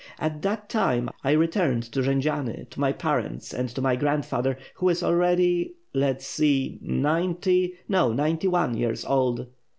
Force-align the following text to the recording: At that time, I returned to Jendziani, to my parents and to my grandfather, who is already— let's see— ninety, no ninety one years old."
At 0.17 0.41
that 0.41 0.67
time, 0.67 1.11
I 1.23 1.33
returned 1.33 1.83
to 1.91 2.01
Jendziani, 2.01 2.65
to 2.71 2.79
my 2.79 2.91
parents 2.91 3.53
and 3.53 3.69
to 3.69 3.81
my 3.81 3.95
grandfather, 3.95 4.57
who 4.77 4.89
is 4.89 5.03
already— 5.03 5.75
let's 5.93 6.25
see— 6.25 6.79
ninety, 7.03 7.75
no 7.87 8.11
ninety 8.11 8.47
one 8.47 8.75
years 8.75 9.05
old." 9.05 9.45